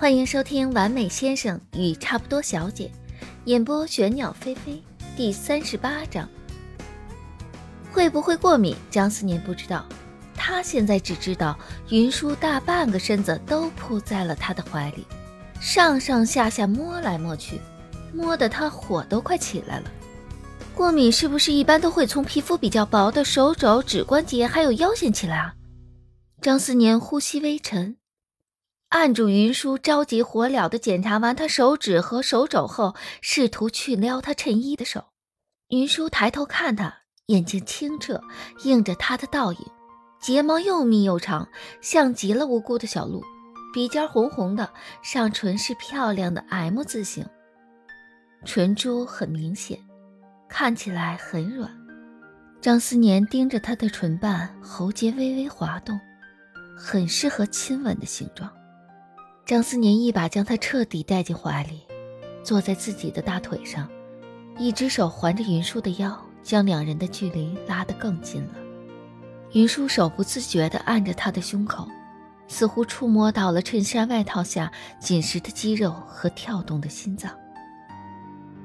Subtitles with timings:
[0.00, 2.88] 欢迎收听《完美先生与差不多小姐》，
[3.46, 4.80] 演播玄鸟飞飞，
[5.16, 6.28] 第三十八章。
[7.90, 8.76] 会不会过敏？
[8.92, 9.84] 张思年不知道，
[10.36, 11.58] 他现在只知道
[11.88, 15.04] 云舒大半个身子都扑在了他的怀里，
[15.60, 17.60] 上上下下摸来摸去，
[18.14, 19.90] 摸得他火都快起来了。
[20.76, 25.54] 过敏是不是一般都会从皮肤比较薄的手肘、指关节还有腰线起来啊？
[26.40, 27.96] 张思年呼吸微沉。
[28.88, 35.04] 按住云舒，着急火燎地检查完他手指和手肘后，试图去撩他衬衣的手。
[35.68, 38.22] 云舒抬头看他，眼睛清澈，
[38.64, 39.58] 映着他的倒影，
[40.22, 41.46] 睫毛又密又长，
[41.82, 43.22] 像极了无辜的小鹿。
[43.74, 44.70] 鼻尖红红的，
[45.02, 47.26] 上唇是漂亮的 M 字形，
[48.46, 49.78] 唇珠很明显，
[50.48, 51.70] 看起来很软。
[52.62, 56.00] 张思年盯着他的唇瓣，喉结微微滑动，
[56.74, 58.50] 很适合亲吻的形状。
[59.48, 61.80] 张思年一把将她彻底带进怀里，
[62.44, 63.88] 坐在自己的大腿上，
[64.58, 68.56] 一只手环着云舒的腰，将两人的距离拉得更近了。
[69.52, 71.88] 云舒手不自觉地按着他的胸口，
[72.46, 77.32] 似乎触摸到了衬衫外套下紧实的肌肉和跳动的心脏。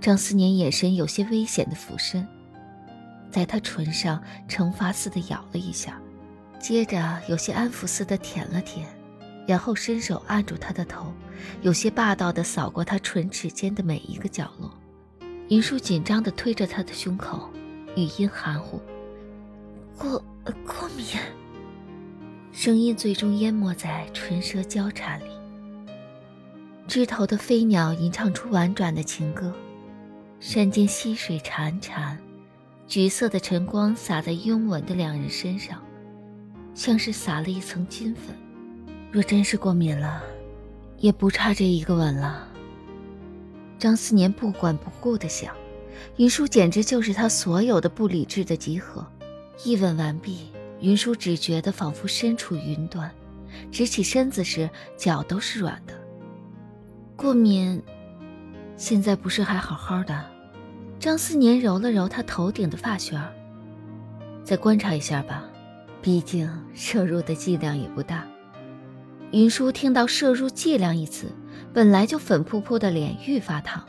[0.00, 2.26] 张思年眼神有些危险的俯身，
[3.30, 6.00] 在他唇上惩罚似的咬了一下，
[6.58, 8.88] 接着有些安抚似的舔了舔。
[9.50, 11.12] 然后伸手按住他的头，
[11.60, 14.72] 有些霸道地扫过他唇齿间的每一个角落。
[15.48, 17.50] 云舒紧张地推着他的胸口，
[17.96, 18.80] 语音含糊
[19.98, 20.22] ：“过
[20.64, 21.04] 过敏。”
[22.54, 25.24] 声音最终淹没在唇舌交缠里。
[26.86, 29.52] 枝头的飞鸟吟唱出婉转的情歌，
[30.38, 32.16] 山间溪水潺潺，
[32.86, 35.82] 橘色的晨光洒在拥吻的两人身上，
[36.72, 38.32] 像是撒了一层金粉。
[39.12, 40.22] 若真是过敏了，
[40.98, 42.46] 也不差这一个吻了。
[43.76, 45.52] 张思年不管不顾的想，
[46.16, 49.04] 云舒简直就是他所有的不理智的集合。
[49.64, 53.10] 一吻完毕，云舒只觉得仿佛身处云端，
[53.72, 55.94] 直起身子时脚都是软的。
[57.16, 57.82] 过敏，
[58.76, 60.24] 现在不是还好好的？
[61.00, 63.20] 张思年揉了揉他头顶的发旋
[64.44, 65.44] 再观察一下吧，
[66.00, 68.24] 毕竟摄入的剂量也不大。
[69.32, 71.32] 云舒听到“摄入剂量”一词，
[71.72, 73.84] 本来就粉扑扑的脸愈发烫，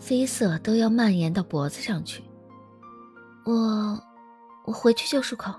[0.00, 2.24] 绯色都要蔓延到脖子上去。
[3.44, 4.02] 我，
[4.64, 5.54] 我回去就漱口。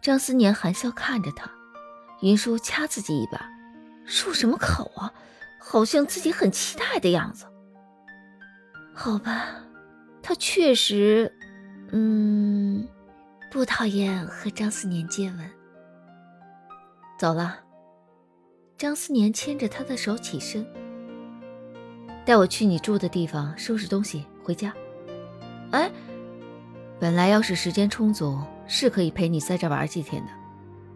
[0.00, 1.50] 张思年含笑看着他，
[2.20, 3.50] 云舒掐自己一把，
[4.06, 5.12] 漱什么口啊？
[5.58, 7.46] 好像自己很期待的样子。
[8.94, 9.46] 好吧，
[10.22, 11.34] 他确实，
[11.90, 12.86] 嗯，
[13.50, 15.50] 不讨厌和张思年接吻。
[17.18, 17.56] 走了，
[18.76, 20.66] 张思年牵着他的手起身，
[22.26, 24.70] 带我去你住的地方收拾东西回家。
[25.70, 25.90] 哎，
[27.00, 30.30] 本来要是时间充足，是可以陪你在这玩几天的，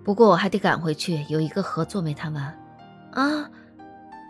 [0.04, 2.44] 不过我还得赶回去，有一个合作没谈完。
[3.12, 3.50] 啊，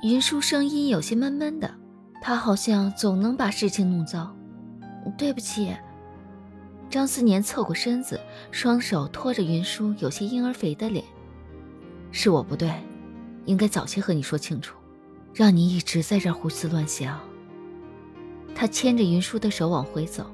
[0.05, 1.75] 云舒声音有些闷闷的，
[2.23, 4.33] 他好像总能把事情弄糟。
[5.19, 5.77] 对不起。
[6.89, 8.21] 张思年侧过身子，
[8.53, 11.05] 双手托着云舒有些婴儿肥的脸。
[12.13, 12.73] 是我不对，
[13.47, 14.77] 应该早些和你说清楚，
[15.33, 17.21] 让你一直在这胡思乱想。
[18.55, 20.27] 他牵着云舒的手往回走，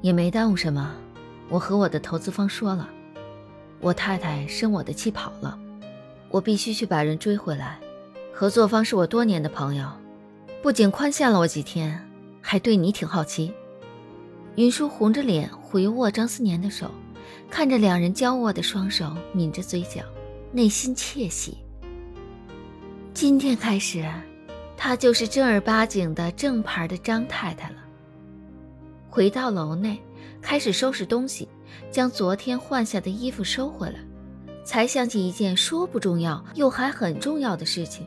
[0.00, 0.94] 也没耽误什么。
[1.48, 2.88] 我和我的投资方说了，
[3.80, 5.58] 我太太生我的气跑了，
[6.30, 7.78] 我必须去把人追回来。
[8.32, 9.86] 合作方是我多年的朋友，
[10.62, 12.00] 不仅宽限了我几天，
[12.40, 13.52] 还对你挺好奇。
[14.54, 16.90] 云舒红着脸回握张思年的手，
[17.50, 20.02] 看着两人交握的双手，抿着嘴角。
[20.52, 21.58] 内心窃喜。
[23.14, 24.04] 今天开始，
[24.76, 27.76] 她就是正儿八经的正牌的张太太了。
[29.08, 29.96] 回到楼内，
[30.42, 31.48] 开始收拾东西，
[31.90, 34.00] 将昨天换下的衣服收回来，
[34.64, 38.04] 才想起一件说不重要又还很重要的事情。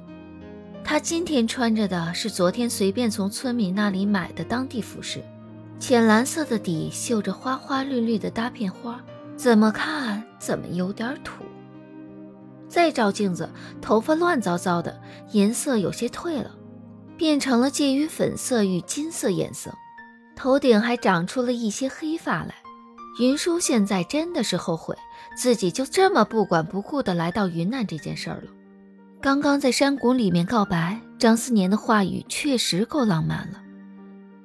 [0.83, 5.23] 她今天穿着的是昨天随便从村民那里买的当地服饰，
[5.79, 9.01] 浅蓝色的底，绣着花花绿绿的搭片花，
[9.37, 11.45] 怎么看怎么有点土。
[12.73, 13.47] 再照镜子，
[13.79, 14.99] 头发乱糟糟的，
[15.31, 16.49] 颜色有些褪了，
[17.15, 19.71] 变成了介于粉色与金色颜色。
[20.35, 22.55] 头顶还长出了一些黑发来。
[23.19, 24.97] 云舒现在真的是后悔
[25.37, 28.49] 自己就这么不管不顾的来到云南这件事儿了。
[29.21, 33.61] 刚刚在山谷里面告白，张思年的话语确实够浪漫了。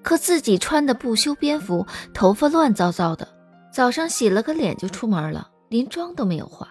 [0.02, 3.26] 可自己穿的不修边幅，头发乱糟糟的，
[3.72, 6.69] 早上洗了个脸就出门了，连妆都没有化。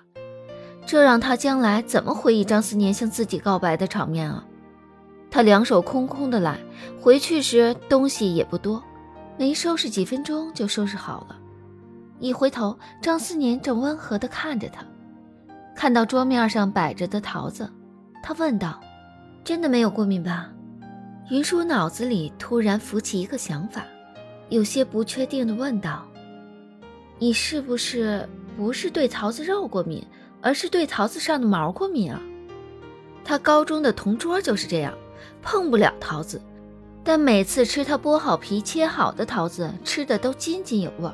[0.87, 4.45] 这让他将来怎么回忆张思年向自己告白的场面啊？
[5.29, 6.57] 他两手空空的来，
[7.01, 8.81] 回去时东西也不多，
[9.37, 11.37] 没收拾几分钟就收拾好了。
[12.19, 14.81] 一回头，张思年正温和地看着他，
[15.75, 17.69] 看到桌面上摆着的桃子，
[18.23, 18.79] 他问道
[19.43, 20.49] ：“真的没有过敏吧？”
[21.29, 23.83] 云舒脑子里突然浮起一个想法，
[24.47, 26.05] 有些不确定地问道
[27.19, 28.25] ：“你是不是
[28.55, 30.01] 不是对桃子肉过敏，
[30.41, 32.21] 而是对桃子上的毛过敏啊？”
[33.23, 34.93] 他高中的同桌就是这样。
[35.41, 36.41] 碰不了桃子，
[37.05, 41.09] 但每次吃他剥好皮切好的桃子，吃的都津津有味。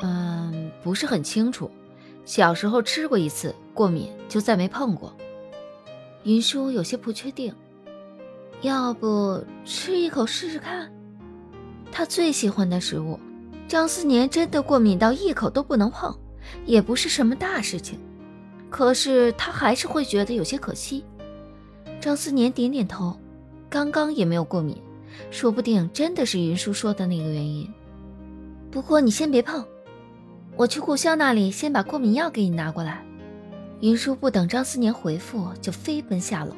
[0.00, 1.68] 嗯，不是很清楚，
[2.24, 5.12] 小时候吃过一次，过敏就再没碰过。
[6.22, 7.52] 云舒有些不确定，
[8.60, 10.92] 要不吃一口试试看？
[11.90, 13.18] 他最喜欢的食物，
[13.66, 16.16] 张思年真的过敏到一口都不能碰，
[16.66, 17.98] 也不是什么大事情，
[18.70, 21.04] 可是他还是会觉得有些可惜。
[22.00, 23.16] 张思年点点头，
[23.68, 24.76] 刚刚也没有过敏，
[25.30, 27.68] 说不定真的是云舒说的那个原因。
[28.70, 29.64] 不过你先别碰，
[30.56, 33.04] 我去顾潇那里先把过敏药给你拿过来。
[33.80, 36.52] 云舒不等张思年回复，就飞奔下楼，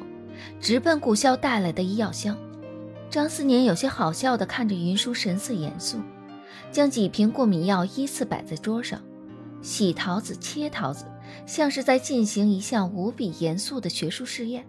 [0.59, 2.35] 直奔顾潇带来的医药箱。
[3.09, 5.97] 张思年有些好笑地看着云舒，神色严肃，
[6.71, 9.01] 将几瓶过敏药依次摆在桌上，
[9.61, 11.05] 洗桃子、切桃子，
[11.45, 14.65] 像是在进行一项无比严肃的学术试验。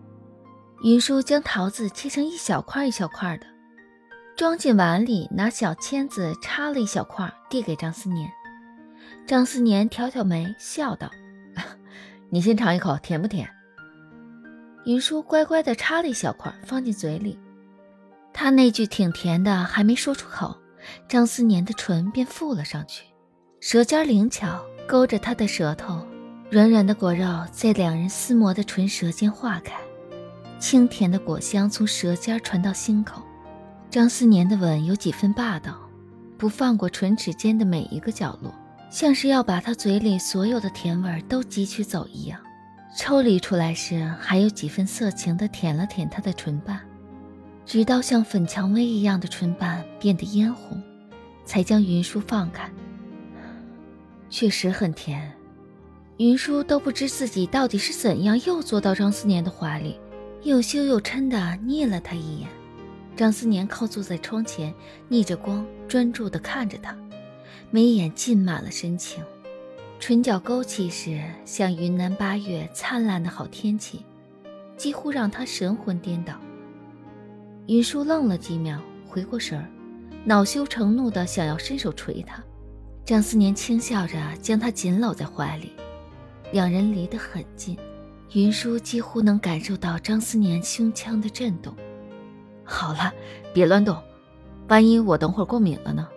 [0.83, 3.47] 云舒将桃子切成一小块一小块的，
[4.37, 8.31] 装进碗里，拿小签子插了一小块，递给张思年。
[9.27, 11.09] 张思年挑挑眉，笑道
[12.31, 13.49] ：“你先尝一口，甜不甜？”
[14.85, 17.39] 云舒乖乖地插了一小块，放进嘴里。
[18.33, 20.57] 他那句挺甜的还没说出口，
[21.09, 23.05] 张思年的唇便附了上去，
[23.61, 26.05] 舌尖灵巧，勾着他的舌头，
[26.51, 29.75] 软软的果肉在两人撕磨的唇舌间化开。
[30.59, 33.23] 清甜的果香从舌尖传到心口，
[33.91, 35.77] 张思年的吻有几分霸道，
[36.39, 38.55] 不放过唇齿间的每一个角落，
[38.91, 42.39] 像是要把他嘴里所有的甜味都汲取走一样。
[42.97, 46.79] 抽离出来时，还有几分色情的舔了舔他的唇瓣，
[47.65, 50.81] 直到像粉蔷薇一样的唇瓣变得嫣红，
[51.45, 52.71] 才将云舒放开。
[54.33, 55.31] 确实很甜，
[56.17, 60.01] 云舒都不知自己到底是怎样又坐到张思年的怀里。
[60.43, 62.49] 又羞又嗔地睨了他一眼，
[63.15, 64.73] 张思年靠坐在窗前，
[65.07, 66.97] 逆着光专注地看着他，
[67.71, 69.23] 眉眼浸满了深情，
[70.01, 74.05] 唇角勾起时像云南八月灿烂的好天气，
[74.79, 76.35] 几乎让他神魂颠倒。
[77.67, 79.69] 云舒愣了几秒，回过神儿，
[80.25, 82.43] 恼羞成怒地想要伸手捶他，
[83.05, 85.73] 张思年轻笑着将她紧搂在怀里，
[86.53, 87.77] 两人离得很近。
[88.35, 91.75] 云舒几乎能感受到张思年胸腔的震动。
[92.65, 93.13] 好了，
[93.53, 94.01] 别乱动，
[94.69, 96.09] 万一我等会儿过敏了呢？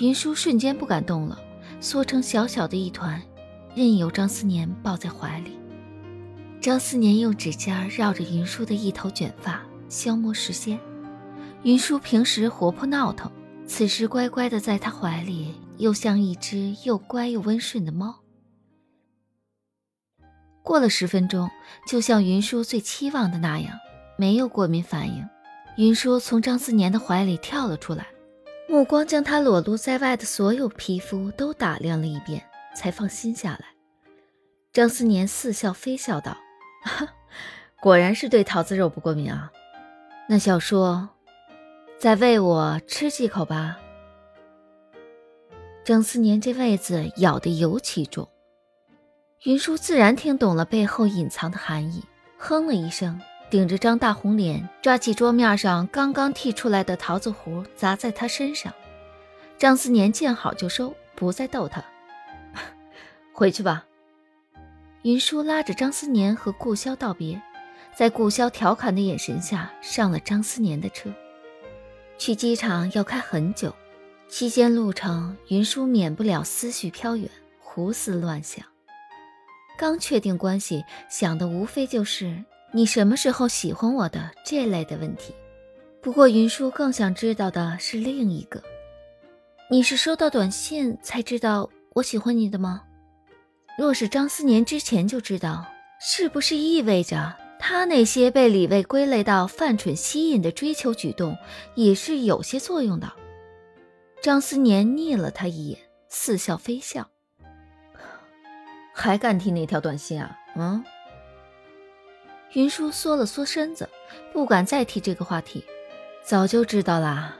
[0.00, 1.38] 云舒瞬间不敢动了，
[1.78, 3.22] 缩成小小的一团，
[3.74, 5.58] 任由张思年抱在怀里。
[6.60, 10.76] 张思年用指尖绕着云舒的一头卷发，消磨时间。
[11.62, 13.30] 云舒平时活泼闹腾，
[13.68, 18.18] 此时乖乖的在他怀里，又像一只又乖又温顺的猫。
[20.64, 21.48] 过了十分钟，
[21.86, 23.78] 就像云舒最期望的那样，
[24.16, 25.28] 没有过敏反应。
[25.76, 28.06] 云舒从张思年的怀里跳了出来，
[28.68, 32.42] 目光将他裸露在外的所有皮肤都打量了一遍，
[32.74, 33.66] 才放心下来。
[34.72, 36.36] 张思年似笑非笑道
[37.80, 39.52] ：“果然是对桃子肉不过敏啊，
[40.28, 41.06] 那小叔，
[41.98, 43.78] 再喂我吃几口吧。”
[45.84, 48.28] 张思年这位子咬得尤其重。
[49.44, 52.04] 云舒自然听懂了背后隐藏的含义，
[52.36, 58.72] 哼了一声，顶着张大红脸，抓起桌面上刚刚剔出来的桃子核砸在他身上。
[59.56, 61.82] 张思年见好就收，不再逗他，
[63.32, 63.86] 回去吧。
[65.02, 67.40] 云舒拉着张思年和顾潇道别，
[67.96, 71.10] 在顾潇调侃的眼神下，上了张思年的车。
[72.18, 73.74] 去机场要开很久，
[74.28, 78.64] 期间路程，云舒免不了思绪飘远，胡思乱想。
[79.78, 85.32] 刚确定关系，想的无非就是你什么时候喜欢我的这类的问题。
[86.02, 88.60] 不过云舒更想知道的是另一个：
[89.70, 92.82] 你是收到短信才知道我喜欢你的吗？
[93.78, 95.64] 若是张思年之前就知道，
[96.00, 101.36] 是不是意味着他那些被李卫归类到犯蠢吸引的追求举动
[101.74, 103.12] 也是有些作用的？
[104.22, 107.08] 张思年睨了他一眼，似笑非笑。
[108.92, 110.36] 还敢提那条短信啊？
[110.56, 110.84] 嗯？
[112.54, 113.88] 云舒缩了缩身子，
[114.32, 115.64] 不敢再提这个话题。
[116.24, 117.36] 早就知道啦。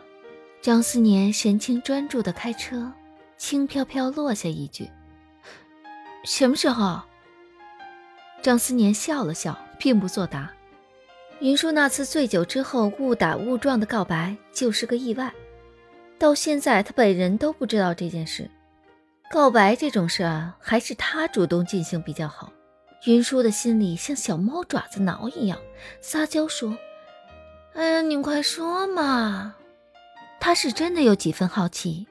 [0.60, 2.92] 张思年神情专注的开车，
[3.36, 4.90] 轻飘飘落下一句
[6.24, 7.00] ：“什么时候？”
[8.42, 10.50] 张思年笑了笑，并不作答。
[11.40, 15.32] 云舒那次醉酒之后误打误撞的告白就是个意外，
[16.18, 18.50] 到现在他本人都不知道这件事。
[19.30, 20.24] 告白这种事，
[20.58, 22.52] 还是他主动进行比较好。
[23.04, 25.58] 云舒的心里像小猫爪子挠一样，
[26.00, 26.76] 撒娇说
[27.74, 29.54] ：“哎呀，你快说嘛！”
[30.40, 32.06] 他是真的有几分好奇，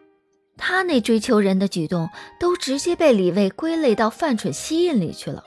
[0.56, 2.10] 他那追求人的举动
[2.40, 5.44] 都直接被李卫归类到犯蠢吸引里去了。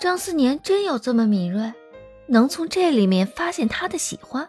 [0.00, 1.72] 张思年真有这么敏锐，
[2.26, 4.48] 能从这里面发现他的喜欢？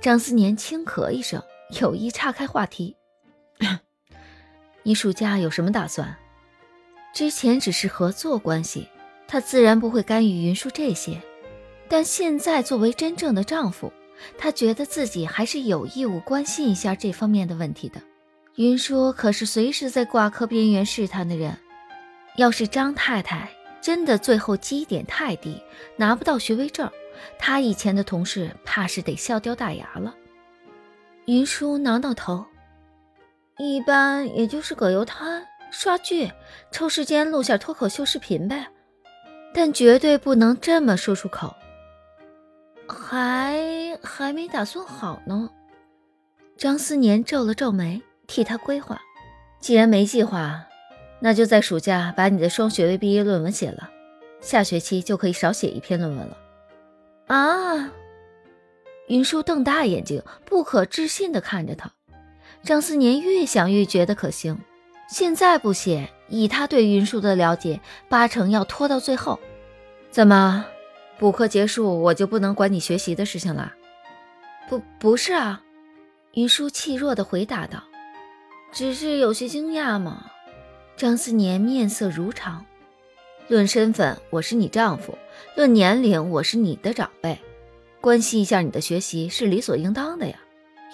[0.00, 1.42] 张思年轻咳一声，
[1.80, 2.96] 有意岔开话题：
[4.84, 6.16] “你暑假有什么打算？
[7.14, 8.88] 之前只是合作关系，
[9.26, 11.20] 他自然不会干预云舒这些，
[11.88, 13.92] 但现在作为真正的丈夫。”
[14.38, 18.00] 他觉得自己还是有义务关心一下这方面的问题的。
[18.54, 21.58] 云舒可是随时在挂科边缘试探的人，
[22.36, 23.50] 要是张太太
[23.82, 25.60] 真的最后绩点太低，
[25.96, 26.88] 拿不到学位证，
[27.38, 30.14] 他以前的同事怕是得笑掉大牙了。
[31.26, 32.46] 云舒挠挠头，
[33.58, 36.30] 一般也就是葛优瘫、刷剧、
[36.70, 38.68] 抽时间录下脱口秀视频呗，
[39.52, 41.54] 但绝对不能这么说出口。
[42.88, 45.50] 还还没打算好呢。
[46.56, 49.00] 张思年皱了皱眉，替他规划。
[49.60, 50.66] 既然没计划，
[51.24, 53.88] 那就在暑假把你的双学位毕业论文写了，
[54.40, 56.36] 下学期就可以少写一篇论文了。
[57.28, 57.92] 啊！
[59.06, 61.92] 云舒瞪大眼睛，不可置信地看着他。
[62.64, 64.58] 张思年越想越觉得可行。
[65.08, 69.38] 现在不写，以他对云舒的了解，八成要拖到最后。
[70.10, 70.66] 怎么？
[71.18, 73.72] 补课结束，我就不能管你学习的事情了？
[74.68, 75.62] 不，不是啊，
[76.32, 77.84] 云舒气弱的回答道，
[78.72, 80.31] 只是有些惊讶嘛。
[81.02, 82.64] 张思年面色如常，
[83.48, 85.18] 论身份我是你丈夫，
[85.56, 87.36] 论年龄我是你的长辈，
[88.00, 90.36] 关心一下你的学习是理所应当的呀。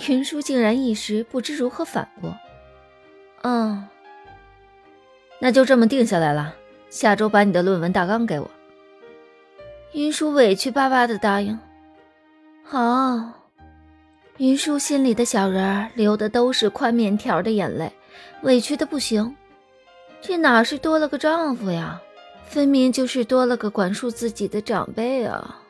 [0.09, 2.35] 云舒竟然一时不知如何反驳。
[3.43, 3.87] 嗯，
[5.41, 6.57] 那就这么定下来了，
[6.88, 8.50] 下周把你的论文大纲给我。
[9.93, 11.59] 云舒委屈巴巴的答应
[12.65, 13.31] ：“好。”
[14.38, 17.93] 云舒心里的小人儿流的都是宽面条的眼泪，
[18.41, 19.37] 委屈的不行。
[20.20, 22.00] 这哪是多了个丈夫呀，
[22.46, 25.62] 分明就是多了个管束自己的长辈啊！